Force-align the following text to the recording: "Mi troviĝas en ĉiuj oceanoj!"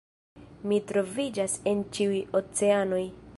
"Mi 0.71 0.79
troviĝas 0.91 1.59
en 1.73 1.85
ĉiuj 1.99 2.23
oceanoj!" 2.41 3.03